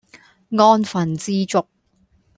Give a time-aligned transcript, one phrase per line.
[0.57, 1.67] 安分知足